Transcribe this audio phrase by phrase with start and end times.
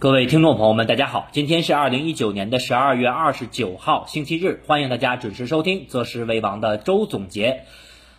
[0.00, 7.64] 各位听众朋友们，大家好，今天是二零一九年的十二月二十九号，星期日，欢迎大家准时收听择时为王的周总结。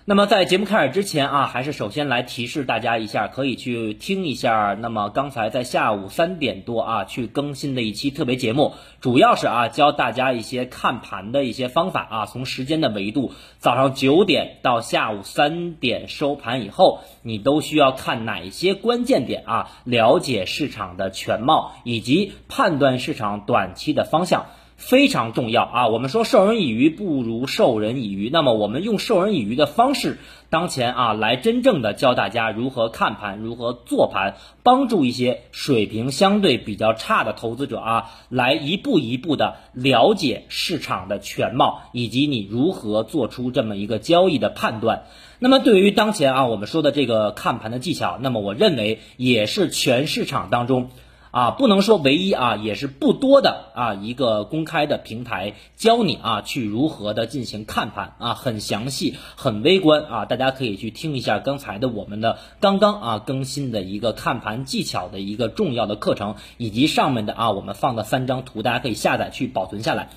[0.03, 4.73] 那么在节目开始之前啊，还是首先来提示大家一下，可以去听一下。
[4.73, 12.25] 那么刚才在下午三点多啊，去更新的一期特别节目，主要是啊教大家一些看盘的一些方法啊。
[12.25, 19.69] 从时间的维度，早上九点到下午三点收盘以后，你都需要看哪些关键点啊？
[19.83, 24.47] 了解市场的全貌以及判断市场短期的方向。
[24.81, 25.87] 非常重要啊！
[25.87, 30.17] 我们说授人以鱼不如授人以渔，那么我们用授人以渔的方式，
[30.49, 45.03] 当前啊来真正的教大家如何看盘，如何做盘，帮助一些水平相对比较差的投资者啊，来一步一步的了解市场的全貌，以及你如何做出这么一个交易的判断。
[45.37, 50.89] 那么对于当前啊我们说的这个看盘的技巧，那么我认为也是全市场当中。
[51.31, 70.09] 啊，不能说唯一啊，也是不多的啊，一个公开的平台教你啊去如何的进行看盘啊，很详细，很微观啊，大家可以去听一下刚才的我们的刚刚啊更新的一个看盘技巧的一个重要的课程，以及上面的啊我们放的三张图，大家可以下载去保存下来。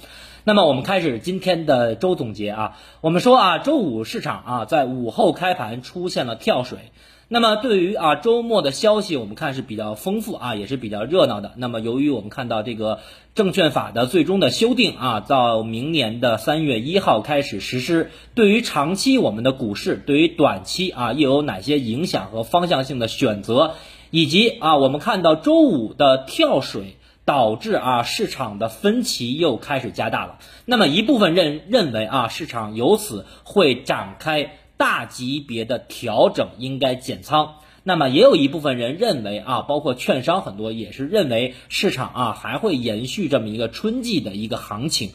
[0.42, 6.90] 那么我们开始今天的周总结啊，我们说啊，周五市场啊在午后开盘出现了跳水。
[7.34, 11.50] 那么对于啊周末的消息，我们看是比较丰富啊，也是比较热闹的。
[11.56, 13.00] 那么由于我们看到这个
[13.34, 23.74] 证券法的最终的修订啊，到明年的三月一号开始实施，对于长期我们的股市，对于短期啊又有哪些影响和方向性的选择，
[24.12, 30.38] 以及啊我们看到周五的跳水导致啊市场的分歧又开始加大了。
[30.66, 34.52] 那么一部分认认为啊市场由此会展开。
[34.76, 45.12] 大级别的调整应该减仓，那么也有一部分人认为啊，包括券商很多也是认为市场啊还会延续这么一个春季的一个行情。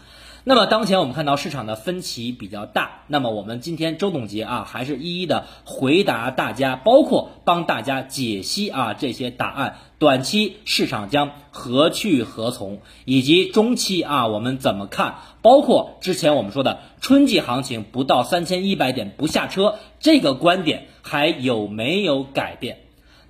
[0.50, 9.76] 那么当前我们看到市场的分歧比较大，那么我们今天周总结啊，还是一一的回答大家，包括帮大家解析啊这些答案。
[9.99, 15.17] 短期市场将何去何从，以及中期啊我们怎么看？
[15.43, 22.80] 包括之前我们说的春季行情不到三千一百点不下车这个观点还有没有改变？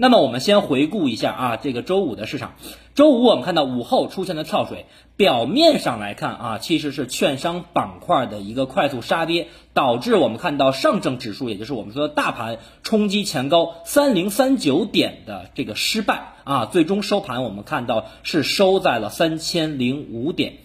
[0.01, 2.53] 那么我们先回顾一下啊，这个周五的市场。
[2.95, 4.85] 周五我们看到午后出现的跳水，
[5.17, 20.59] 表面上来看啊，其实是券商板块的一个快速杀跌，导致我们看到上证指数，也就是我们说的大盘冲击前高三零三九点的这个失败啊，最终收盘我们看到是收在了三千零五点。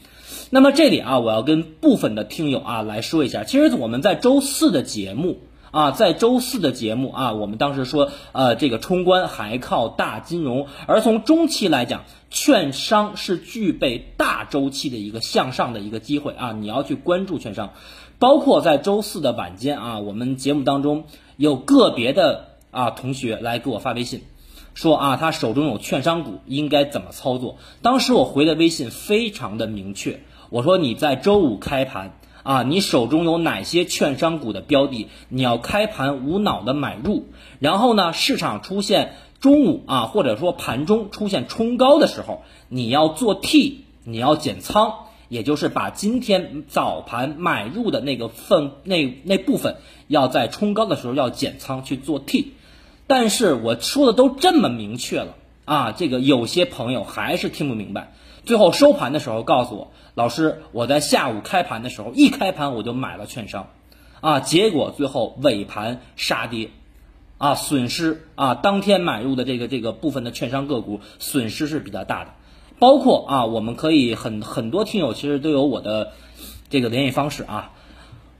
[0.51, 5.39] 那么这里啊，我要跟部分的听友啊来说一下，其实我们在周四的节目。
[5.74, 17.72] 啊，在周四的节目啊，我们当时说，呃，这个冲关还靠大金融，而从中期来讲，券商是具备大周期的一个向上的一个机会啊，你要去关注券商，
[18.20, 24.22] 包括在周四的晚间啊，我们节目当中有个别的啊同学来给我发微信，
[24.74, 27.58] 说啊，他手中有券商股，应该怎么操作？
[27.82, 30.20] 当时我回的微信非常的明确，
[30.50, 32.16] 我说你在周五开盘。
[32.44, 35.09] 啊，你手中有哪些券商股的标的？
[35.28, 37.25] 你要开盘无脑的买入，
[37.59, 44.93] 然后呢，市场出现中午啊，或者说盘中出现冲高的时候，你要做 T，你要减仓，
[45.31, 52.53] 也就是把今天早盘买入的那个份那那部分，要在冲高的时候要减仓去做 T。
[53.06, 55.34] 但是我说的都这么明确了
[55.65, 58.12] 啊，这个有些朋友还是听不明白。
[58.44, 63.70] 最后收盘的时候告诉我，老师，我在下午开盘的时候一开盘我就买了券商，
[64.20, 66.70] 啊，结果最后尾盘杀跌，
[67.36, 72.30] 啊，损失啊，当天买入的这个这个部分的券商个股损失是比较大的，
[72.78, 76.12] 包括啊，我们可以很很多听友其实都有我的
[76.70, 77.72] 这个联系方式啊，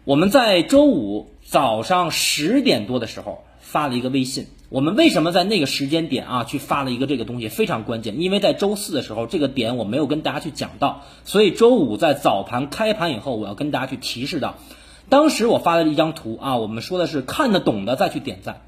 [0.05, 4.47] 我们在周五早上十点多的时候发了一个微信。
[4.75, 8.21] 我们为什么在那个时间点啊去发了一个这个东西非常关键？
[8.21, 14.57] 因为在周四的时候这个点我没有跟大家去讲到，所以周五在早盘开盘以后，我要跟大家去提示到，
[15.09, 18.63] 当时我发的一张图啊，我们说的是看得懂的再去点赞，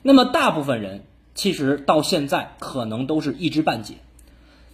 [0.00, 1.04] 那么大部分人
[1.34, 3.96] 其实到现在可能都是一知半解。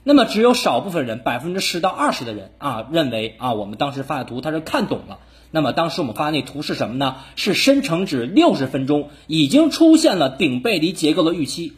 [0.08, 5.18] 那么只有少部分人，百分之十到二十的人啊，认为啊，我们当时发的图他是看懂了。
[5.50, 7.16] 那么当时我们发的那图是什么呢？
[7.34, 11.72] 是深成指六十分钟已经出现了顶背离结构的预期。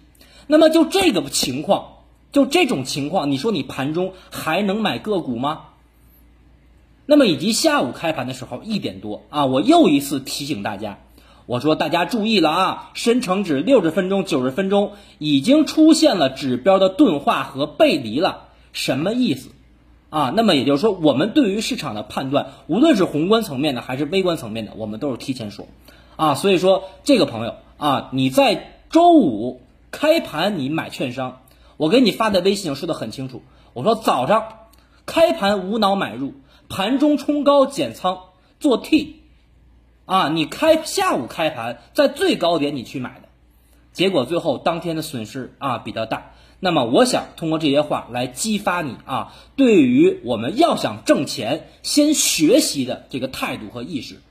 [0.47, 5.61] 那么就这个情况，就这种情况，你说你盘中还能买个股吗？
[7.07, 10.99] 那么以及下午开盘的时候一点多啊，我又一次提醒大家，
[11.49, 19.49] 我说大家注意了啊，深成指六十分钟、九十分钟已经出现了指标的钝化和背离了，什么意思？
[20.11, 25.69] 啊，那么也就是说，我们对于市场的判断，无论是宏观层面的还是微观层面的，我们都是提前说。
[26.17, 31.41] 啊，所以说这个朋友啊，你在周五开盘你买券商，
[31.79, 33.41] 我给你发的微信说的很清楚，
[33.73, 34.49] 我说早上
[35.06, 36.35] 开盘无脑买入，
[36.69, 38.19] 盘中冲高减仓
[38.61, 39.23] 做 T。
[40.09, 43.29] 啊，你开下午开盘在最高点你去买的，
[43.93, 46.33] 结果最后当天的损失啊比较大。
[46.61, 54.23] 那么我想通过这些话来激发你啊，对于我们要想挣钱，先学习的这个态度和意识。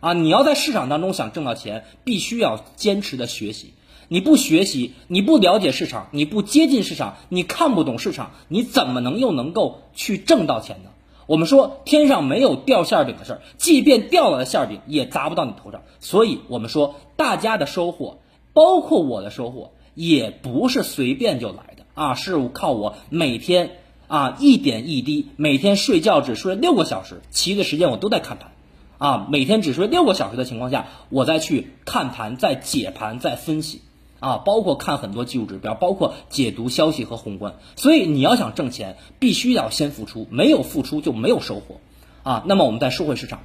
[0.00, 3.74] 啊，你要在市场当中想挣到钱，必须要坚持的学习。
[4.08, 10.90] 你不学习，你不了解市场，你不接近市场，你看不懂市场，你怎么能又能够去挣到钱呢？
[11.30, 15.82] 我们说天上没有掉馅饼的事儿，即便掉了馅饼也砸不到你头上。
[16.00, 18.18] 所以，我们说大家的收获，
[18.52, 23.76] 包括我的收获，也不是随便就来的啊，是靠我每天
[24.08, 28.50] 啊一点一滴，每天睡觉只睡六个小时，其余的时间我都在看盘，
[28.98, 33.82] 啊，每天只睡六个小时的情况下，我再去看盘，再解盘，再分析。
[34.20, 41.80] 啊，包括看很多技术指标，包括解读消息和宏观，所以你要想挣钱，必须要先付出，没有付出就没有收获，
[42.22, 43.40] 啊，那么我们再说回市场。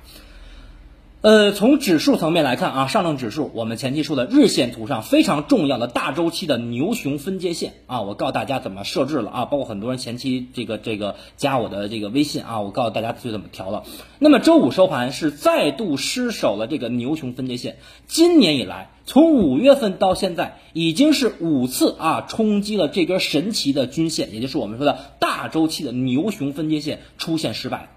[1.22, 13.86] 呃，从指数层面来看啊，上证指数我们前期说的日线图上非常重要的大周期的牛熊分界线啊，我告诉大家怎么设置了啊，包括很多人前期这个这个加我的这个微信啊，我告诉大家就怎么调了。
[14.20, 27.90] 那么周五收盘是再度失守了这个牛熊分界线，今年以来从五月份到现在已经是五次啊冲击了这根神奇的均线，也就是我们说的大周期的牛熊分界线出现失败。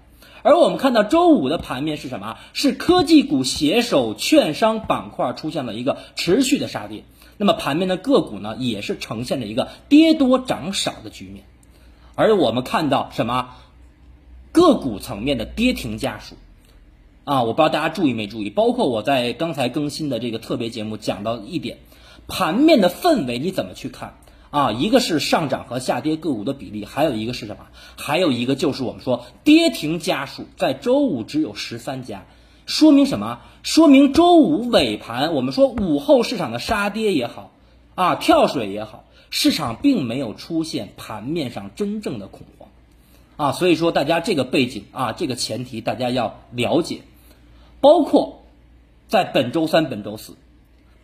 [0.43, 2.37] 而我们看到周五的盘面是什么？
[2.53, 7.03] 是科技股携手券商板块出现了一个持续的杀跌。
[7.37, 11.43] 那么盘面的个股呢，也是呈现了一个跌多涨少的局面。
[12.15, 13.49] 而我们看到什么？
[14.51, 16.35] 个股层面的跌停家数
[17.29, 18.49] 啊，我不知道大家注意没注意？
[18.49, 21.77] 包括我在刚才更新的这个特别节目讲到一点，
[22.27, 24.15] 盘面的氛围你怎么去看？
[24.49, 27.67] 啊，一个是上涨和下跌个股的比例，还有一个是什么？
[27.97, 32.25] 还有一个就是我们说跌停家数在周五只有十三家，
[32.65, 33.41] 说明什么？
[33.61, 37.51] 说明周五尾盘，我们说午后市场的杀跌也好，
[37.93, 42.69] 啊跳水也好，市场并没有出现盘面上真正的恐慌，
[43.35, 47.01] 啊，所以说大家这个背景啊，这个前提大家要了解，
[47.81, 48.41] 包括
[49.07, 50.35] 在本周三、本周四，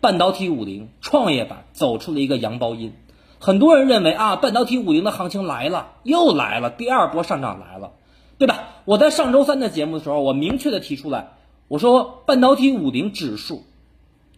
[0.02, 2.94] 半导体五零创业板走出了一个阳包阴。
[3.40, 7.92] 很多人认为啊，半导体五零的行情来了，又来了，第二波上涨来了，
[8.38, 8.70] 对吧？
[8.86, 11.34] 我在上周三的节目的时候，我明确的提出来，
[11.68, 13.64] 我说半导体五零指数，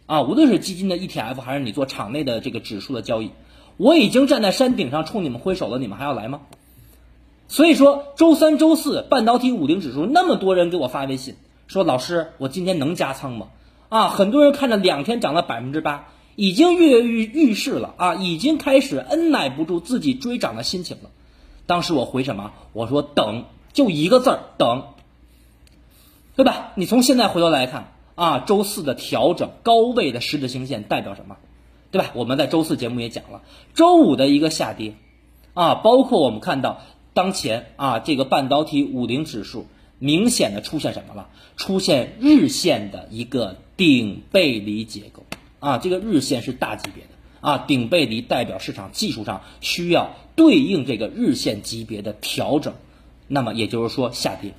[0.05, 3.31] 啊，无论是基金的 ETF 还是你做场内的这个指数的交易，
[3.77, 6.41] 我已经站在山顶上冲你们挥手了，你们还要来吗？
[7.47, 11.35] 所以说，周三、周四半导体五零指数那么多人给我发微信
[11.67, 13.49] 说，老师，我今天能加仓吗？
[13.89, 16.09] 啊，很多人看着两天涨了百分之八。
[16.39, 18.13] 已经跃跃欲欲试了啊！
[18.13, 21.09] 已经开始按耐不住自己追涨的心情了。
[21.65, 22.51] 当时我回什么？
[22.73, 24.83] 我说等，就一个字儿等，
[26.35, 26.73] 对吧？
[26.75, 31.37] 你从现在回头来看啊，周四的调整高位的十字星线代表什么？
[31.89, 32.11] 对吧？
[32.13, 33.41] 我们在周四节目也讲了，
[33.73, 34.93] 周五的一个下跌
[35.55, 36.81] 啊，包括我们看到
[37.15, 39.65] 当前啊这个半导体五零指数
[39.99, 41.29] 明显的出现什么了？
[41.55, 45.25] 出现日线的一个顶背离结构。
[45.59, 47.09] 啊，这个日线是大级别的
[47.41, 52.75] 啊，顶背离代表市场技术上需要对应这个日线级别的调整，
[53.27, 54.53] 那么也就是说下跌。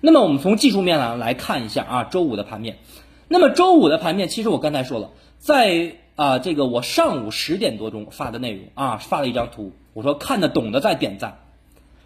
[0.00, 2.78] 那么我们从技术面上来看一下啊，周五的盘面。
[3.26, 11.40] 那么周五的盘面，其实我刚才说了，在啊这个我上午十点多钟发的内容啊，发了一张图，我说看得懂的再点赞。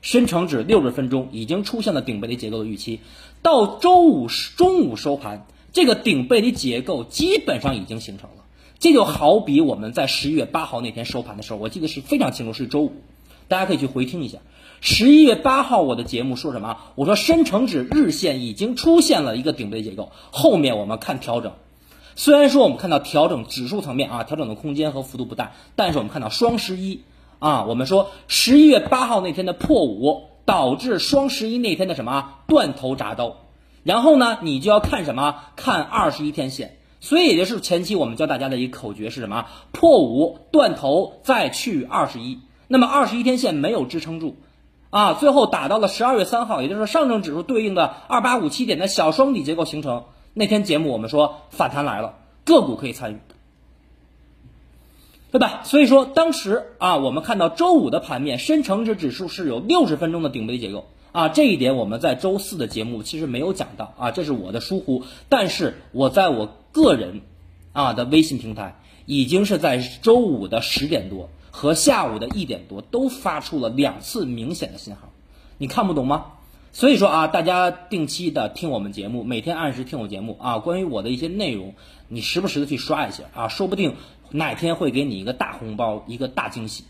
[0.03, 3.01] 深成指六十分钟已经出现了顶背离结构的预期，
[3.41, 5.47] 到周五中午收盘。
[5.73, 8.45] 这个顶背离结构基本上已经形成了，
[8.79, 12.93] 这就好比我们在十一月八号那天收盘的时候，我记得是非常清楚，是周五，
[13.49, 14.37] 大家可以去回听一下。
[14.83, 16.77] 十一月八号我的节目说什么？
[16.95, 21.53] 我说深成指日线已经出现了一个顶背离结构，后面我们看调整。
[22.17, 27.01] 虽然说我们看到调整指数层面啊，调整的空间和幅度不大，但是我们看到双十一
[27.43, 33.39] 啊，我们说十一月八号那天的破五，导致双十一那天的什么断头铡刀。
[33.83, 35.41] 然后呢，你就要看什么？
[35.57, 36.77] 看二十一天线。
[37.01, 39.47] 所以也就是前期我们教大家的一个口诀是什么？
[39.73, 42.39] 破五断头再去二十一。
[42.69, 44.37] 那么二十一天线没有支撑住，
[44.91, 50.05] 啊，最后打到了十二月三号，也就是上证指数对应的二八五七点的小双底结构形成。
[50.33, 53.19] 那天节目我们说反弹来了，个股可以参与，
[55.33, 55.63] 对吧？
[55.65, 65.05] 所以说当时啊，我们看到周五的盘面，深成指指数是有六十分钟的顶背结构啊，这一点我们在周四的节目其实没有讲到啊，这是我的疏忽。
[65.31, 67.23] 但是我在我个人
[67.73, 75.09] 啊的微信平台，已经是在周五的十点多和下午的一点多都发出了两次明显的信号，
[75.57, 76.27] 你看不懂吗？
[76.75, 80.59] 所以说啊，大家定期的听我们节目，每天按时听我节目啊。
[80.59, 81.75] 关于我的一些内容，
[82.09, 83.95] 你时不时的去刷一下啊，说不定
[84.33, 86.85] 哪天会给你一个大红包，一个大惊喜。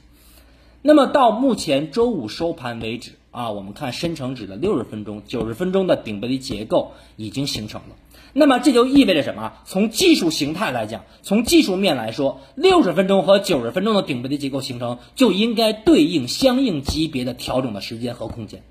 [0.81, 7.97] 那么到目前周五收盘为止啊，我们看深成指的六十分钟、九十分钟的顶背离结构已经形成了。
[8.33, 9.53] 那么这就意味着什么？
[9.65, 18.63] 从技术形态来讲，从技术面来说，六十分钟和九十分钟的顶背离结构形成，就应该对应相应级别的调整的时间和空间。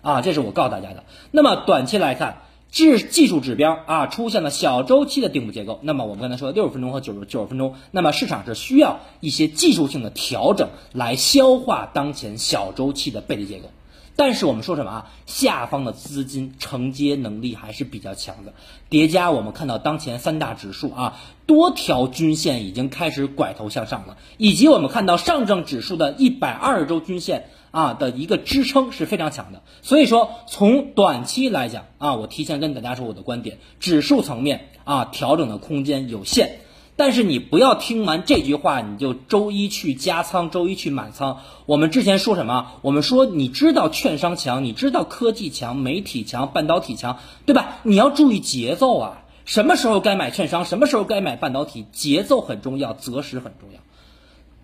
[0.00, 1.04] 啊，这是我告诉大家的。
[1.30, 2.42] 那么短期来看，
[2.74, 5.78] 技技术指标啊出现了小周期的顶部结构。
[5.82, 13.70] 那么我们刚才说的六十分钟和九十九十分钟，那么市场是需要一些技术性的调整来消化当前小周期的背离结构。
[14.16, 15.10] 但是我们说什么啊？
[15.26, 18.52] 下方的资金承接能力还是比较强的。
[18.88, 27.46] 叠加我们看到当前三大指数啊，多条均线已经开始拐头向上了，以及我们看到上证指数的一百二十周均线。
[27.74, 36.60] 啊的一个支撑是非常强的，所以说从短期来讲啊，我提前跟大家说我的观点，指数层面啊调整的空间有限，
[36.94, 41.40] 但是你不要听完这句话你就周一去加仓，周一去满仓。
[41.66, 42.78] 我们之前说什么？
[42.82, 47.80] 我们说你知道券商强，你知道科技强，媒体强，半导体强，对吧？
[47.82, 53.80] 你要注意节奏啊，什么时候该买券商，什么时候该买半导体，节奏很重要，择时很重要。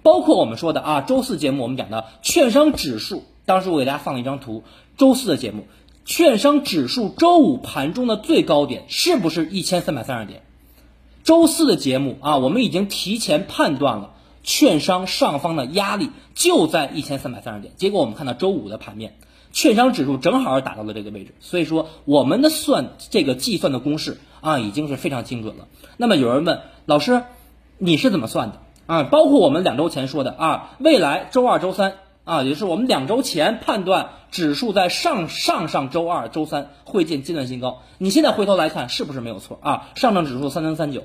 [0.03, 4.63] 包括我们说的啊，周四节目我们讲的券商指数，当时我给大家放了一张图。
[4.97, 5.67] 周四的节目，
[6.05, 10.43] 券商指数周五盘中的最高点是不是一千三百三十点？
[11.23, 17.75] 周四的节目啊，我们已经提前判断了券商上方的压力就在一千三百三十点。
[17.77, 19.15] 结果我们看到周五的盘面，
[19.53, 21.35] 券商指数正好是打到了这个位置。
[21.41, 25.69] 所以说，我们的算这个计算的公式啊，已经是非常精准了。
[25.99, 27.23] 那么有人问老师，
[27.77, 28.61] 你是怎么算的？
[28.91, 37.83] 啊，包括我们两周前说的啊，未来周二、周三啊，也就是我们两周前判断指数在上上上周二、周三会见阶段新高。
[37.99, 39.91] 你现在回头来看，是不是没有错啊？
[39.95, 41.05] 上证指数三三三九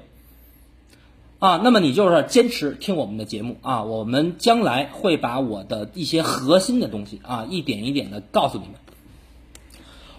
[1.38, 8.74] 啊，那么你就是坚持听我们的节目啊，我们将来会把我的一些核心的东西啊，一点一点的告诉你们。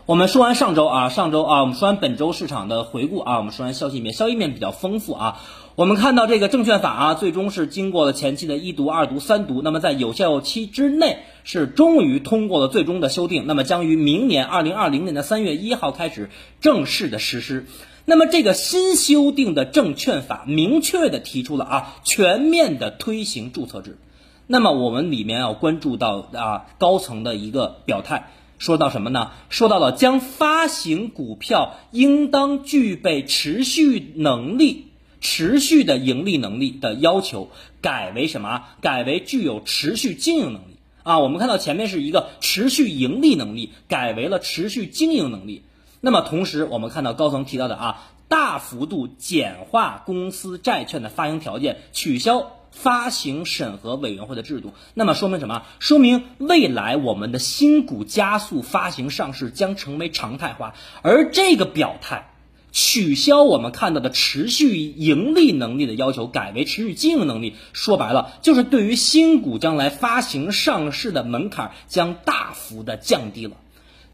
[0.06, 5.40] 我们说完上周啊，上周啊，我们说完本周市场的回顾啊，我们说完消息面，消息面比较丰富啊。
[5.74, 17.66] 我们看到这个证券法啊，最终是经过了前期的一读、二读、三读，那么在有效期之内是终于通过了最终的修订，那么将于明年二零二零年的三月一号开始正式的实施。
[18.04, 23.98] 那么这个新修订的证券法明确的提出了啊，全面的推行注册制。
[24.46, 29.32] 那么我们里面要关注到啊，高层的一个表态，说到什么呢？
[29.48, 34.84] 说到了将发行股票应当具备持续能力。
[35.18, 38.64] 持续的盈利能力的要求改为什么？
[38.80, 41.18] 改为具有持续经营能力啊！
[41.18, 45.62] 我们看到前面是一个持续盈利能力，改为了持续经营能力。
[46.00, 54.72] 那么同时，我们看到高层提到的啊，大幅度简化公司债券的发行条件，取消发行审核委员会的制度。
[54.94, 55.64] 那么说明什么？
[55.80, 60.74] 说明未来我们的新股加速发行上市将成为常态化。
[61.02, 62.30] 而这个表态。
[62.78, 67.54] 取消我们看到的持续盈利能力的要求，改为持续经营能力。
[67.72, 73.56] 说白了，就是对于新股将来发行上市的门槛将大幅的降低了。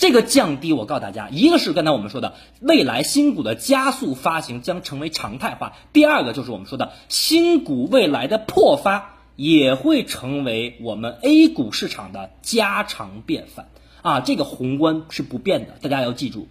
[0.02, 13.68] 这个降低，我告诉大家，一个是刚才我们说的，未来新股的加速发行将成为常态化；第二个就是我们说的，新股未来的破发也会成为我们 A 股市场的家常便饭
[14.02, 14.18] 啊。
[14.18, 16.49] 这个宏观是不变的，大家要记住。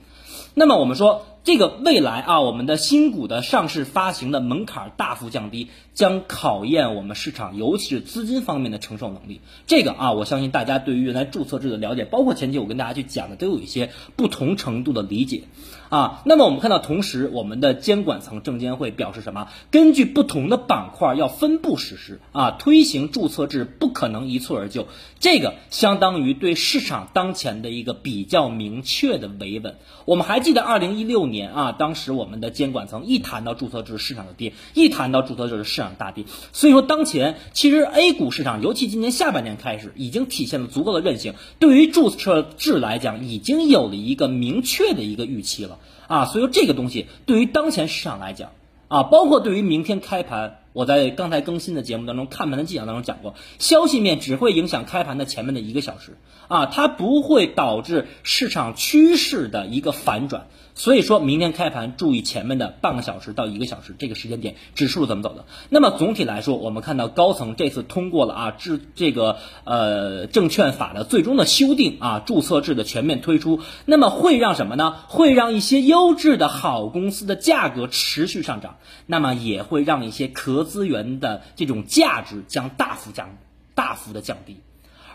[0.54, 1.26] 那么我们说。
[1.44, 9.42] 这个未来啊，我们的新股的上市发行的门槛大幅降低，将考验我们市场，尤其是资金方面的承受能力。
[9.66, 15.46] 这个啊，我相信大家对于原来注册制的了解，包括前期我跟大家去讲的，都有一些不同程度的理解
[15.92, 16.24] 啊。
[16.26, 19.50] 那么我们看到，同时我们的监管层证监会表示什么？
[19.70, 24.88] 根据不同的板块要分步实施啊，推行注册制不可能一蹴而就。
[25.20, 29.76] 这个相当于对市场当前的一个比较明确的维稳。
[30.06, 31.52] 我们还记得二零一六年。
[31.52, 36.24] 啊，当时我们的监管层一谈到注册制，市场就跌；一谈到注册制，市场大跌。
[36.54, 41.34] 所以说，当前其实 A 股市场，尤其今年下半年开始，已经体现了足够的韧性。
[41.60, 46.26] 对于注册制来讲，已经有了一个明确的一个预期了啊。
[46.26, 48.52] 所以说，这个东西对于当前市场来讲
[48.88, 50.58] 啊，包括对于明天开盘。
[50.74, 56.16] 我在刚才更新的节目当中，看盘的技巧当中讲过，消息面只会影响开盘的前面的一个小时
[56.48, 60.48] 啊，它不会导致市场趋势的一个反转。
[60.74, 65.46] 所以说明天开盘注意前面的半个小时到一个小时这个时间点，指数怎么走的。
[65.70, 74.96] 那么总体来说，我们看到高层这次通过了啊，制这个呃证券法的最终的修订啊，注册制的全面推出，那么会让什么呢？
[75.08, 83.38] 会让一些优质的好公司的价格持续上涨，那么也会让一些壳资源的这种价值将大幅降
[83.76, 84.58] 大幅的降低，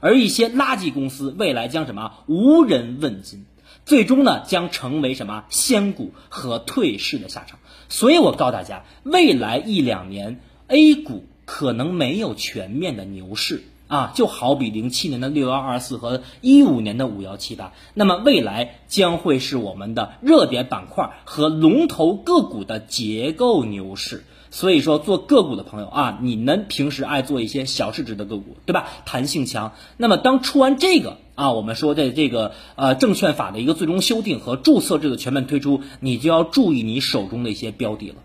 [0.00, 3.46] 而一些垃圾公司未来将什么无人问津，
[3.86, 7.58] 最终呢将成为什么仙股和退市的下场。
[7.88, 24.24] 所以我告诉大家，未来一两年 A 股可能没有全面的牛市啊，就好比零七年的六幺二四和一五年的五幺七八，那么未来将会是我们的热点板块和龙头个股的结构牛市。
[24.50, 28.88] 所以说，做个股的朋友啊，你们平时爱做一些小市值的个股，对吧？
[29.04, 29.74] 弹性强。
[29.96, 38.16] 那么当出完这个啊，我们说的这个呃证券法的一个最终修订和注册制的全面推出，你就要注意你手中的一些标的了。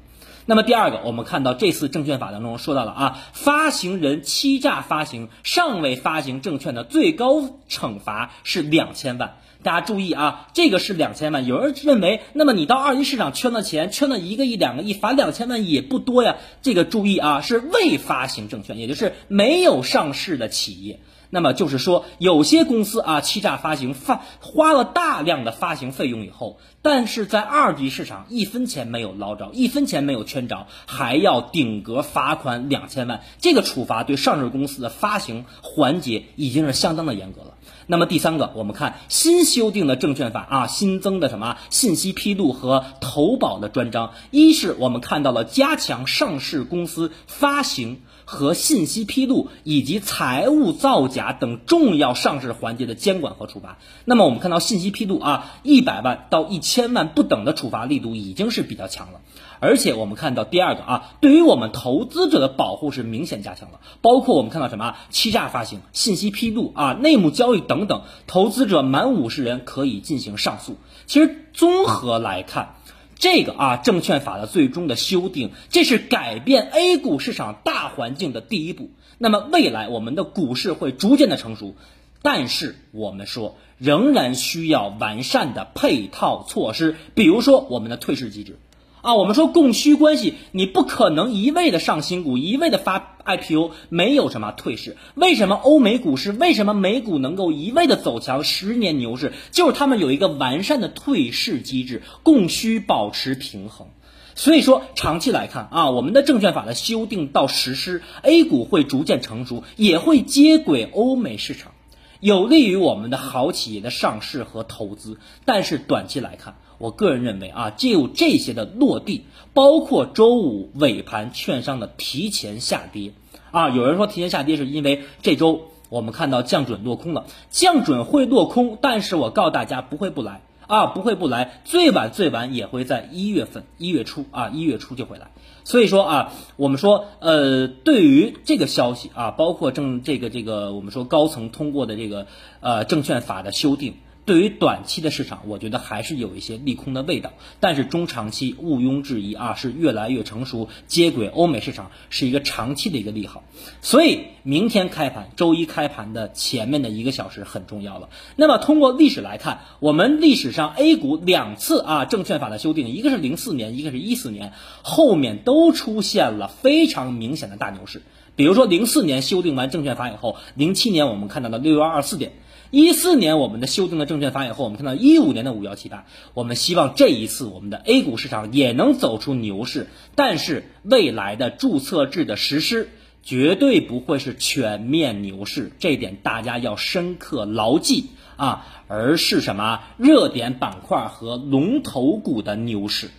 [0.47, 9.35] 那么第二个，我们看到这次证券法当中说到了啊，发行人欺诈发行尚未发行证券的最高惩罚是两千万。
[9.61, 11.45] 大家注意啊，这个是两千万。
[11.45, 16.37] 有人认为，那么你到二级市场圈了钱，圈了一个亿、两个亿，罚两千万也不多呀。
[16.63, 20.99] 这个注意啊，是未发行证券，也就是没有上市的企业。
[21.33, 33.21] 那么就是说，有些公司啊，欺诈发行，发花了大量的发行费用以后，但是在二级市场一分钱没有捞着，一分钱没有圈着，还要顶格罚款两千万。
[33.39, 37.53] 这个处罚对上市公司的发行环节已经是相当的严格了。
[37.87, 48.01] 那么第三个，我们看新修订的证券法啊，新增的什么信息披露和投保的专章，一是我们看到了加强上市公司发行。
[48.31, 53.77] 和信息披露以及财务造假等重要上市环节的监管和处罚。
[54.05, 59.19] 那么我们看到信息披露啊，一百万到一千万不等的处罚力度已经是比较强了。
[59.59, 63.81] 而且我们看到第二个啊，对于我们投资者的保护是明显加强了。
[63.99, 70.77] 包括我们看到什么欺诈发行、信息披露啊、内幕交易等等，投资者满五十人可以进行上诉。
[71.05, 72.75] 其实综合来看。
[73.21, 78.89] 这个啊，证券法的最终的修订，这是改变 A 股市场大环境的第一步。
[79.19, 81.75] 那么未来我们的股市会逐渐的成熟，
[82.23, 88.57] 但是我们说仍然需要完善的配套措施，比如说我们的退市机制。
[89.01, 94.95] 啊，我们说供需关系，你不可能一味的上新股，一味的发 IPO，没有什么退市。
[95.15, 103.87] 为什么欧美股市，为什么美股能够一味的走强，十年牛市，就是他们有一个完善的退市机制，供需保持平衡。
[104.35, 111.73] 所以说，长期来看啊，我们的证券法的修订到实施，A 股会逐渐成熟，也会接轨欧美市场，
[112.21, 115.17] 有利于我们的好企业的上市和投资。
[115.43, 123.13] 但是短期来看，我个人认为啊，只有这些的落地，包括周五尾盘券商的提前下跌
[123.51, 135.29] 啊，有人说提前下跌是因为这周我们看到降准落空了，降准会落空，但是我告诉大家不会不来啊，不会不来，最晚最晚也会在一月份一月初啊，一月初就会来。
[135.63, 142.25] 所以说啊，我们说呃，对于这个消息啊，包括证这个这个我们说高层通过的这个
[142.61, 143.97] 呃证券法的修订。
[144.31, 153.43] 对于短期的市场，我觉得还是有一些利空的味道，但是中长期毋庸置疑啊，是越来越成熟，接轨欧美市场是一个长期的一个利好。
[153.81, 158.07] 所以明天开盘，周一开盘的前面的一个小时很重要了。
[158.37, 168.01] 那么通过历史来看，我们历史上 A 股两次啊证券法的修订，一个是零四年，一个是一四年，后面都出现了非常明显的大牛市。
[168.37, 172.31] 比如说零四年修订完证券法以后，零七年我们看到的六幺二四点。
[172.71, 182.87] 一四年我们的修订的证券法以后，我们看到一五年的五幺七八，我们希望这一次我们的 A 股市场也能走出牛市，但是未来的注册制的实施
[183.23, 193.09] 绝对不会是全面牛市，这点大家要深刻牢记啊，而是什么热点板块和龙头股的牛市。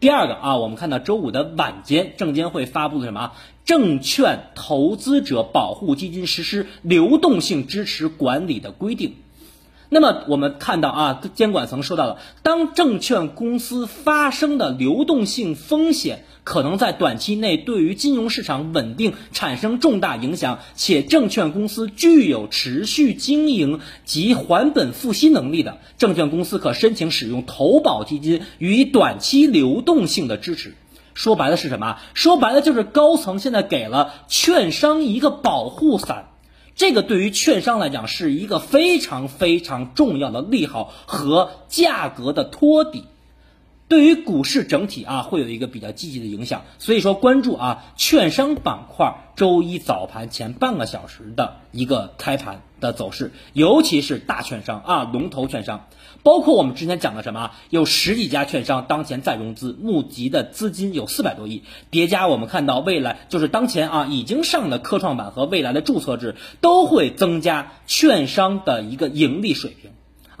[0.00, 3.32] 第二个啊，我们看到周五的晚间，证监会发布了什么？
[3.66, 9.16] 证券投资者保护基金实施流动性支持管理的规定。
[9.90, 30.74] 那么我们看到啊，监管层说到了，当证券公司发生的流动性风险可能在短期内对于金融市场稳定产生重大影响，且证券公司具有持续经营及还本付息能力的，证券公司可申请使用投保基金予以短期流动性的支持。
[31.12, 31.98] 说白了是什么？
[32.14, 36.26] 说白了就是高层现在给了券商一个保护伞。
[36.76, 43.04] 这个对于券商来讲是一个非常非常重要的利好和价格的托底，
[43.90, 46.62] 对于股市整体啊会有一个比较积极的影响。
[46.78, 55.88] 所以说关注啊券商板块周一早盘前半个小时的一个开盘的走势，尤其是大券商啊龙头券商。
[56.22, 69.90] 包括我们之前讲的什么，有十几家券商当前再融资募集的资金有四百多亿，叠加我们看到未来就是当前啊已经上的科创板和未来的注册制都会增加券商的一个盈利水平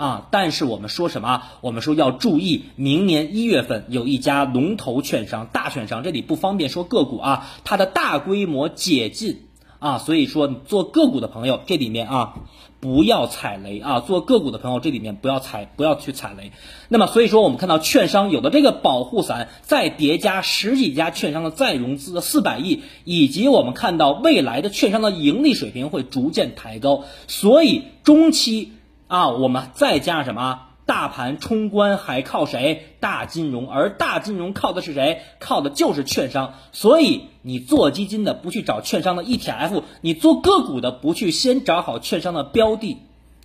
[0.00, 0.28] 啊。
[0.30, 1.42] 但是我们说什么？
[1.60, 9.42] 我们说要注意，明年一月份有一家龙头券商大券商，这里不方便说个股啊，它的大规模解禁
[9.78, 12.34] 啊，所以说做个股的朋友这里面啊。
[12.82, 14.00] 不要踩雷啊！
[14.00, 16.50] 做个股的朋友，这里面不要踩，不要去踩雷。
[16.88, 28.72] 那么，所以说我们看到券商有的这个保护伞，再叠加十几家券商的再融资的四百亿，以及我们看到未来的券商的盈利水平会逐渐抬高，所以中期
[29.10, 30.60] 啊，我们再加上什么？
[30.86, 32.94] 大盘冲关还靠谁？
[33.00, 35.22] 大金融，而大金融靠的是谁？
[35.40, 36.54] 靠的就是券商。
[36.70, 42.98] 所以你做基金的不去找券商的 ETF，你做个股的不去先找好券商的标的，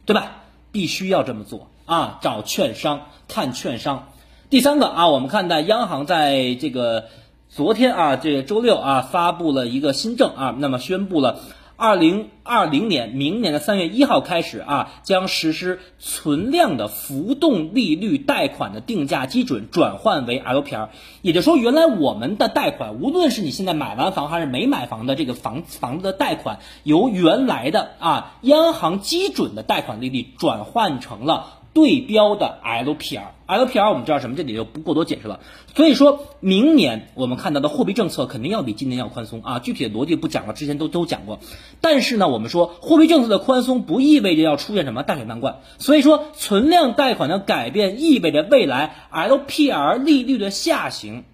[0.05, 0.43] 对吧？
[0.71, 2.19] 必须要这么做啊！
[2.21, 4.09] 找券商，看券商。
[4.51, 7.05] 第三个啊，我们看到央行在这个
[7.49, 11.39] 昨天啊，这个周六啊，发布了一个新政啊，那么宣布了。
[11.77, 20.89] 二零二零年，明年的三月一号开始啊，将实施存量的浮动利率贷款的定价基准转换为 LPR，
[21.21, 31.64] 也就是说，原来我们的贷款，无论是你现在买完房还是没买房的这个房房子的贷款，由原来的啊央行基准的贷款利率转换成了。
[31.75, 35.41] 对标的 LPR，LPR 我们知道什么，这里就不过多解释了。
[35.75, 41.39] 所以说明年我们看到的货币政策肯定要比今年要宽松啊，具体的逻辑不讲了，之前都都讲过。
[41.81, 51.25] 但是呢，我们说货币政策的宽松不意味着要出现什么大水漫灌，所以说存量贷款的改变意味着未来 LPR 利率的下行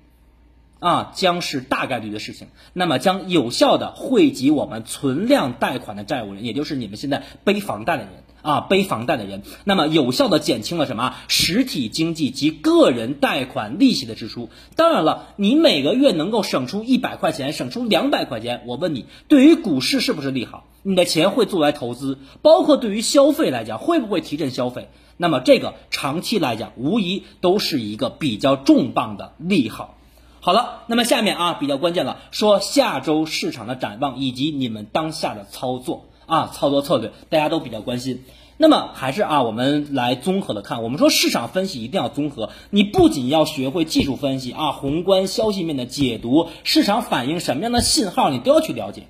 [0.79, 8.20] 啊将是大概率的事情，那么将有效的惠及我们存量贷款的债务人，也就是你们现在背房贷的人。
[8.41, 14.49] 啊，背房贷的人，那么有效的减轻了什么实体经济及个人贷款利息的支出。
[14.75, 20.65] 当然了，你每个月能够省出一百块钱，省出两百块钱，我问你，对于股市是不是利好？
[20.83, 24.89] 你的钱会做来投资，包括对于消费来讲，会不会提振消费？
[25.17, 29.97] 那么这个长期来讲，无疑都是一个比较重磅的利好。
[30.39, 36.07] 好了，那么下面啊，比较关键了，说下周市场的展望以及你们当下的操作。
[36.31, 38.23] 啊，操作策略大家都比较关心。
[38.55, 40.81] 那么还是啊，我们来综合的看。
[40.81, 49.07] 我们说市场分析一定要综合，你不仅要学会技术分析啊，宏观消息面的解读，市场反映什么样的信号，你都要去了解，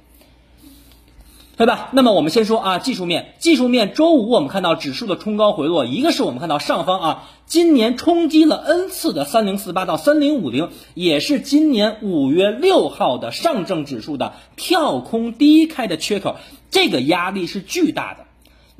[1.61, 1.89] 对吧？
[1.91, 16.37] 那么我们先说啊，技术面，技术面，周五我们看到指数的冲高回落，一个是我们看到上方啊，今年冲击了 N 次的三零四八到三零五零，也是今年五月六号的上证指数的跳空低开的缺口。
[16.71, 18.25] 这个压力是巨大的，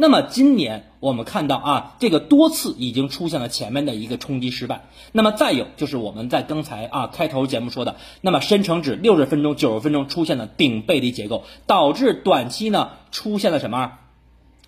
[0.01, 13.99] 那么今年我们看到啊，这个多次已经出现了前面的一个冲击失败，那么再有就是我们在刚才啊开头节目说的，那么深成指六十分钟、九十分钟出现了顶背离结构，导致短期呢出现了什么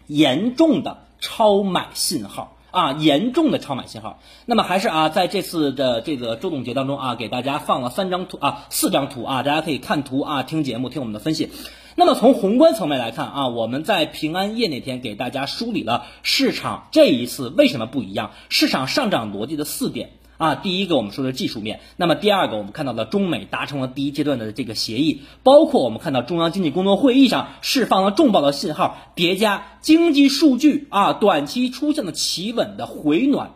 [0.05, 4.19] 严重的超买信号啊，严重的超买信号。
[4.45, 11.49] 那么还是啊，在这次的这个周总结当中啊，给大家放了三张图啊，四张图啊，大家可以看图啊，听节目，听我们的分析。
[11.95, 20.55] 那么从宏观层面来看啊，我们在平安夜那天给大家梳理了市场这一次为什么不一样，市场上涨逻辑的四点啊。
[20.55, 33.51] 第一个我们说的技术面，那么第二个我们看到了中美达成了第一阶段的这个协议，包括我们看到中央经济工作会议上释放了重磅的信号，叠加经济数据啊短期出现了企稳的回暖，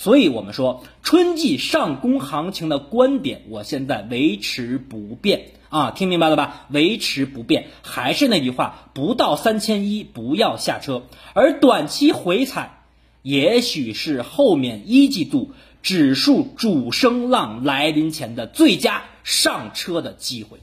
[0.00, 5.50] 所以我们说春季上攻行情的观点，我现在维持不变。
[5.68, 6.66] 啊，听明白了吧？
[6.70, 11.02] 维持不变，还是那句话，不到三千一不要下车。
[11.34, 12.82] 而短期回踩，
[13.20, 15.50] 也许是后面一季度
[15.82, 20.60] 指数主升浪来临前的最佳上车的机会。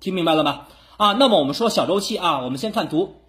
[0.00, 0.68] 听明白了吧？
[0.96, 3.19] 啊，那么我们说小周期啊，我们先看图。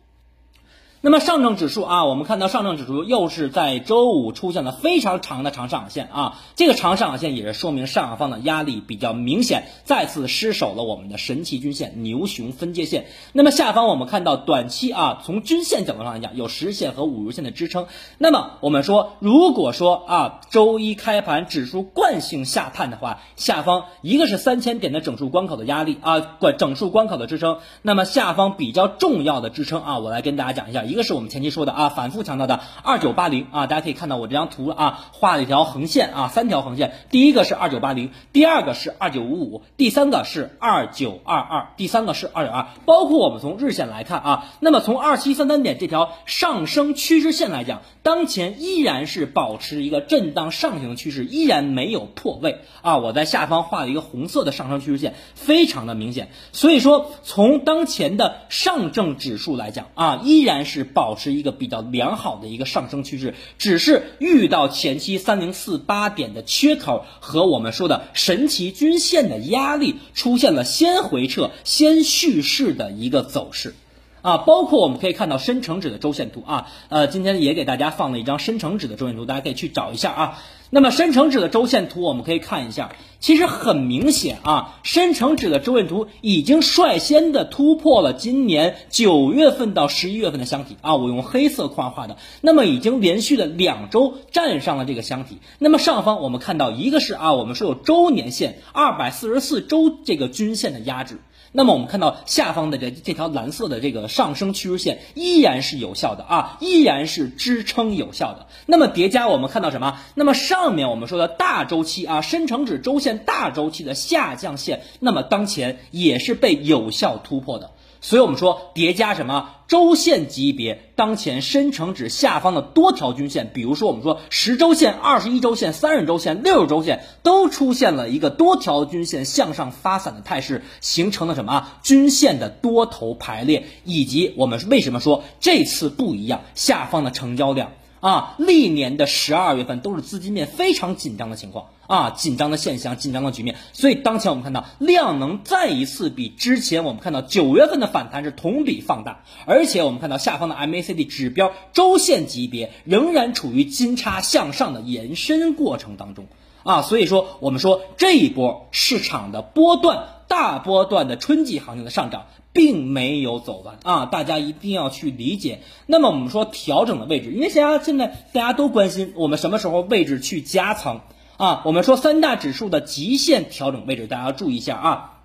[1.04, 13.08] 那么上证指数啊，我们看到上证指数又是在周五出现了非常长的长上影线啊，这个长上影线也是说明上方的压力比较明显，再次失守了我们的神奇均线牛熊分界线。
[13.34, 17.88] 那么下方我们看到短期啊，从均线角度上来讲，有十线和五日线的支撑。
[18.20, 27.58] 那么我们说，如果说啊，周一开盘指数惯性下探的话，下方一个是三千点的整数关口的压力啊，关整数关口的支撑。
[27.82, 30.91] 那么下方比较重要的支撑啊，我来跟大家讲一下。
[30.92, 52.60] 一个是我们前期说的啊，反复强调的二九八零啊，大家可以看到我这张图啊，画了一条横线啊，三条横线，第一个是二九八零，第二个是二九五五，第三个是二九二二，第三个是二九二，包括我们从日线来看啊，那么从二七三三点这条上升趋势线来讲，当前依然是保持一个震荡上行的趋势，依然没有破位。
[52.82, 60.81] 啊，我在下方画了一个红色的上升趋势线，非常的明显，所以说从当前的上证指数来讲啊，依然是。
[60.84, 73.76] 保持一个比较良好的一个上升趋势，只是遇到前期三零四八点的缺口和我们说的神奇均线的压力，出现了先回撤先蓄势的一个走势，
[74.22, 80.40] 啊，包括我们可以看到深成指的周线图啊，呃，今天也给大家放了一张深成指的周线图，大家可以去找一下啊。
[80.74, 95.40] 那么深成指的周线图我们可以看一下，其实很明显啊，深成指的周线图已经率先的突破了今年九月份到十一月份的箱体啊，我用黑色框画的，那么已经连续的两周站上了这个箱体。
[95.60, 101.18] 那么上方我们看到一个是啊，我们说有周年线二百四十四周这个均线的压制。
[101.54, 108.48] 那么我们看到下方的这这条蓝色的这个上升趋势线依然是有效的啊，依然是支撑有效的。
[108.66, 110.00] 那么叠加我们看到什么？
[110.16, 117.72] 那么上面我们说的大周期啊，深成指周线大周期的下降线，那么当前也是被有效突破的。
[118.02, 131.80] 所以我们说叠加什么周线级别，当前深成指下方的多条均线，比如说我们说十周线、二十一周线、三十周线、六十周线，都出现了一个多条均线向上发散的态势，形成了什么啊？
[131.84, 136.42] 均线的多头排列，以及我们为什么说这次不一样？
[136.56, 137.72] 下方的成交量。
[138.02, 143.56] 啊，历年的十二月份都是资金面非常紧张的情况啊，紧张的现象，紧张的局面。
[143.74, 156.26] 所以当前我们看到量能再一次比之前我们看到九月份的反弹是同比放大，而且我们看到下方的 MACD 指标周线级别仍然处于金叉向上的延伸过程当中
[156.64, 162.26] 啊，所以说我们说这一波市场的波段大波段的春季行情的上涨。
[162.54, 164.06] 并没有走完啊！
[164.06, 165.62] 大家一定要去理解。
[165.86, 171.02] 那么我们说调整的位置，因为大家现在大家都关心我们什么时候位置去加仓
[171.38, 171.62] 啊？
[171.66, 175.21] 我们说三大指数的极限调整位置，大家注意一下啊。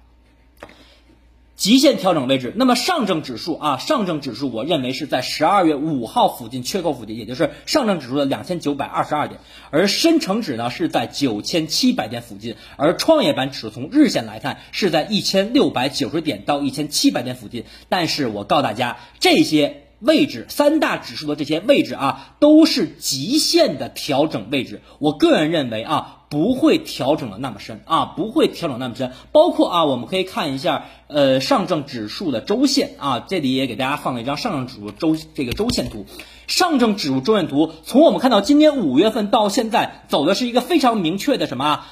[1.56, 9.40] 极限调整位置，那么上证指数啊，上证指数我认为是在十二月五号附近缺口附近，也就是上证指数的两千九百二十二点，
[9.70, 19.82] 而深成指呢是在九千七百点附近，而创业板指数从日线来看是在一千六百九十点到一千七百点附近，但是我告诉大家这些。
[19.98, 24.82] 位置三大指数的这些位置啊，都是极限的调整位置。
[24.98, 29.12] 我个人认为啊，不会调整的那么深啊，不会调整那么深。
[29.32, 36.06] 包括啊，我们可以看一下呃上证指数的周线啊，这里也给大家放了一张上证指数周这个周线图。
[36.46, 41.84] 上证指数周线图，从我们看到今年五月份到现在，走的是一个非常明确的什么？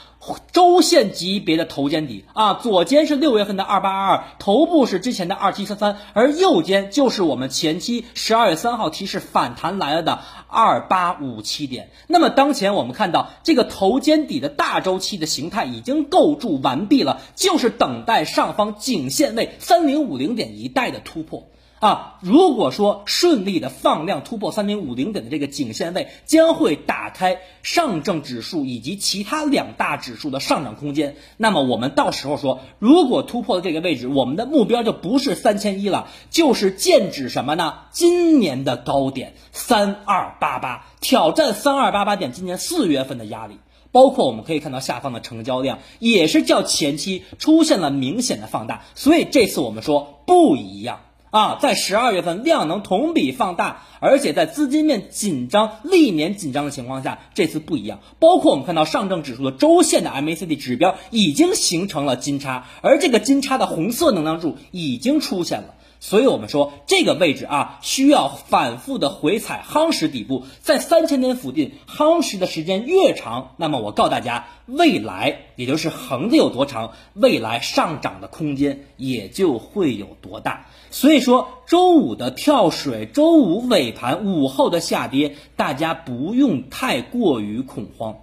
[0.52, 11.90] 周线级别的头肩底啊，左肩是六月份的二八二二，头部是之前的二七三三，而右肩就是我们前期十二月三号提示反弹来了的二八五七点。
[12.06, 21.48] 那么当前我们看到这个头肩底的大周期的形态已经构筑完毕了，就是等待上方颈线位三零五零点一带的突破。
[21.80, 31.16] 啊，如果说顺利的放量突破三零五零点的这个颈线位，将会打开上证指数以及其他两大指数的上涨空间。
[31.36, 37.74] 那么我们到时候说，如果突破了这个位置，我们的目标就不是三千一了，就是剑指什么呢？
[37.90, 43.58] 今年的高点三二八八，挑战三二八八点，今年四月份的压力。
[43.92, 51.00] 包括我们可以看到下方的成交量也是较前期出现了明显的放大，所以这次我们说不一样。
[51.34, 57.98] 啊，在十二月份量能同比放大，而且在资金面紧张、历年紧张的情况下，这次不一样。
[58.20, 65.74] 包括我们看到上证指数的周线的 MACD 指标已经形成了金叉，而这个金叉的红色能量柱已经出现了。
[66.04, 80.66] 所以我们说这个位置啊，需要反复的回踩夯实底部，在三千点附近夯实的时间越长，那么我告诉大家，未来也就是横的有多长，未来上涨的空间也就会有多大。
[80.90, 88.16] 所以说，周五的跳水，周五尾盘午后的下跌，大家不用太过于恐慌。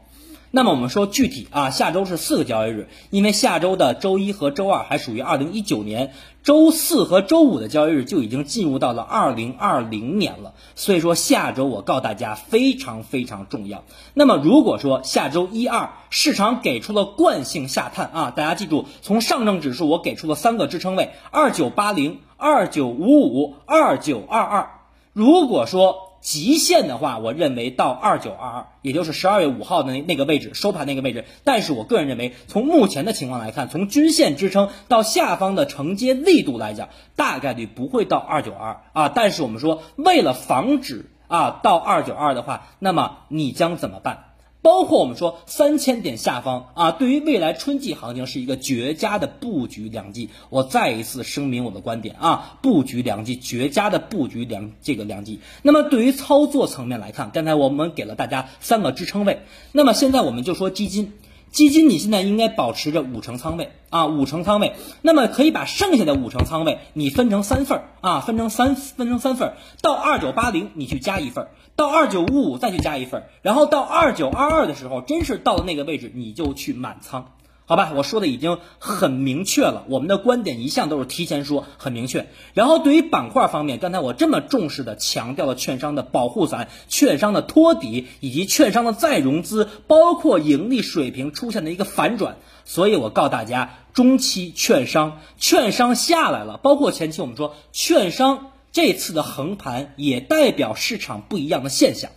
[0.54, 6.12] 那么我们说具体啊，下周是四个交易日，因为下周的周一和周二还属于二零一九年，
[6.44, 10.54] 周四和周五的交易日就已经进入到了二零二零年了。
[10.76, 13.86] 所以说下周我告诉大家非常非常重要。
[14.14, 24.72] 那么如果说下周一二市场给出了惯性下探啊，大家记住，从上证指数我给出了三个支撑位：二九八零、二九五五、二九二二。
[25.14, 31.26] 如果说极限的话，我认为到二九二二，也就是十二月五号的那那个位置收盘那个位置。
[31.44, 39.10] 但是我个人认为，从目前的情况来看，从均线支撑到下方的承接力度来讲，大概率不会到二九二啊。
[39.10, 44.26] 但是我们说，为了防止啊到二九二的话，那么你将怎么办？
[44.62, 50.30] 包括我们说三千点下方啊，对于未来春季行情是一个绝佳的布局良机。
[50.50, 55.40] 我再一次声明我的观点啊，布局良机，绝佳的布局良这个良机。
[55.64, 61.14] 那么对于操作层面来看，刚才我们给了大家三个支撑位，那么现在我们就说基金。
[61.52, 77.34] 基金你现在应该保持着五成仓位啊，五成仓位，那么可以把剩下的五成仓位你分成三份儿啊，分成三分成三份儿，到二九八零你去加一份儿，到二九五五再去加一份儿，然后到二九二二的时候，真是到了那个位置你就去满仓。
[77.72, 82.28] 好吧，我说的已经很明确了，我们的观点一向都是提前说，很明确。
[82.54, 92.36] 然后对于板块方面，刚才我这么重视的强调了券商的保护伞、券商的托底以及券商的再融资，包括盈利水平出现的一个反转。
[92.66, 102.12] 所以我告诉大家，中期券商券商下来了，包括前期我们说券商这次的横盘也代表市场不一样的现象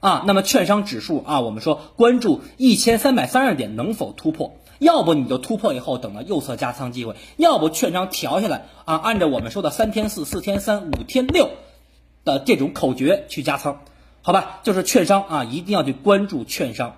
[0.00, 0.24] 啊。
[0.26, 4.56] 那么券商指数啊，我们说关注一千三百三十点能否突破。
[4.78, 11.50] 要不你就突破以后等到右侧加仓机会，要不券商调下来啊，按照我们说的三天四、四天三、五天六
[12.24, 13.80] 的这种口诀去加仓，
[14.22, 14.60] 好吧？
[14.62, 16.96] 就是券商啊，一定要去关注券商。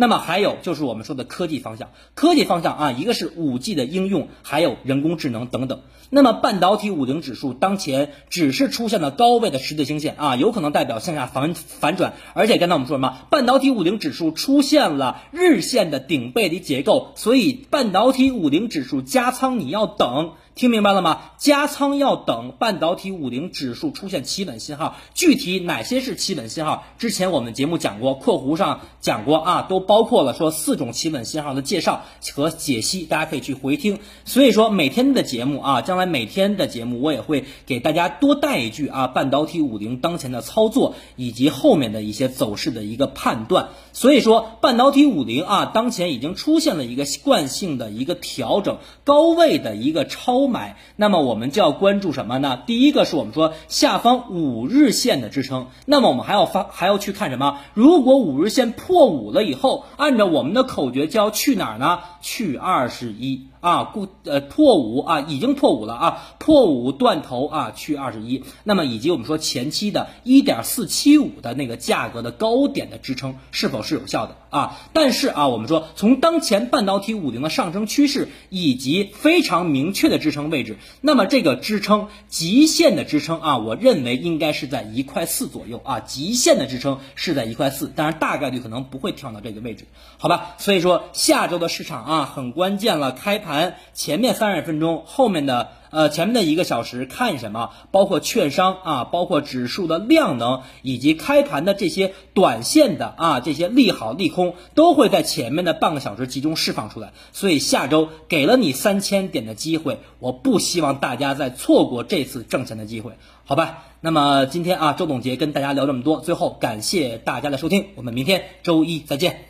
[0.00, 5.80] 那么还有就是我们说的科技方向，科技方向啊，一个是五 G 的应用，还有人工智能等等。
[6.08, 12.14] 那么半导体五零指数当前只是出现了高位的十字星线啊，有可能代表向下反反转。
[12.32, 13.18] 而且刚才我们说什么？
[13.28, 20.34] 半导体五零指数出现了日线的顶背离结构，所以半导体五零指数加仓你要等。
[20.58, 21.20] 听明白了吗？
[21.38, 26.84] 加仓要等半导体五零指数出现企稳信号，具体哪些是企稳信号？
[26.98, 32.02] 之前我们节目讲过，括弧上讲过啊，都包括了说四种企稳信号的介绍
[32.34, 34.00] 和解析，大家可以去回听。
[34.24, 43.68] 所以说每天的节目啊，将来每天的节目我也会给大家多带一句啊，半导体五零当前的操作以及后面的一些走势的一个判断。
[43.92, 50.47] 所以说半导体五零啊，当前已经出现了一个惯性的一个调整，高位的一个超。
[50.48, 52.60] 买，那么我们就要关注什么呢？
[52.66, 57.58] 第一个是我们说下方五日线的支撑，那么我们还要发还要去看什么？
[57.74, 62.00] 如果五日线破五了以后，按照我们的口诀就要去哪儿呢？
[62.20, 63.48] 去二十一。
[63.60, 68.44] 啊，故呃破五啊，已经破五了啊，破五断头啊，去二十一。
[68.62, 74.78] 那么以及我们说前期的一点四七五的那个价格的高点的支撑是否是有效的啊？
[74.92, 89.86] 但是啊，我们说从当前半导体五零的上升趋势以及非常明确的支撑位置，那么这个支撑极限的支撑啊，我认为应该是在一块四左右啊，极限的支撑是在一块四，当然大概率可能不会跳到这个位置，
[90.18, 90.54] 好吧？
[90.58, 93.47] 所以说下周的市场啊，很关键了，开盘。
[93.48, 97.70] 盘前面三十分钟，后面的呃前面的一个小时看什么？
[97.90, 107.12] 包括券商啊，包括指数的量能，以及开盘的这些短线的啊这些利好利空，都会在前面的半个小时集中释放出来。
[107.32, 113.12] 所以下周给了你三千点的机会，我不希望大家再错过这次挣钱的机会，
[113.44, 113.84] 好吧？
[114.02, 119.47] 那么今天啊，周总结跟大家聊这么多，最后感谢大家的收听，我们明天周一再见。